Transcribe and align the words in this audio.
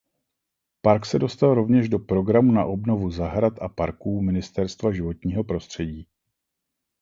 Park 0.81 1.05
se 1.05 1.19
dostal 1.19 1.53
rovněž 1.55 1.89
do 1.89 1.99
"Programu 1.99 2.51
na 2.51 2.65
obnovu 2.65 3.09
zahrad 3.11 3.59
a 3.61 3.69
parků" 3.69 4.21
Ministerstva 4.21 4.91
životního 4.91 5.43
prostředí. 5.43 6.07